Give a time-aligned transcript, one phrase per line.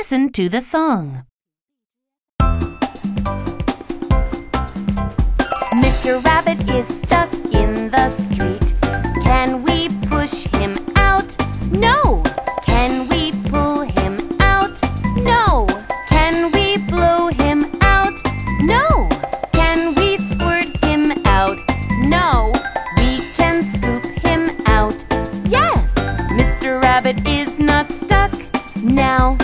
[0.00, 1.24] Listen to the song.
[5.82, 6.24] Mr.
[6.24, 8.78] Rabbit is stuck in the street.
[9.24, 11.36] Can we push him out?
[11.72, 12.22] No.
[12.64, 14.78] Can we pull him out?
[15.16, 15.66] No.
[16.08, 18.14] Can we blow him out?
[18.60, 19.08] No.
[19.52, 21.58] Can we squirt him out?
[22.06, 22.52] No.
[22.98, 24.94] We can scoop him out.
[25.44, 25.92] Yes.
[26.38, 26.80] Mr.
[26.80, 28.32] Rabbit is not stuck
[28.80, 29.36] now.